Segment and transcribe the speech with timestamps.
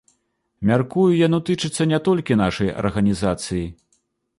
[0.69, 3.67] Мяркую, яно тычыцца не толькі нашай арганізацыі.